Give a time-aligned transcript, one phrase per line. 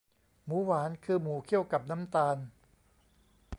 [0.45, 2.37] หมูหวาน คือหมูเคี่ยวกับน้ำตาล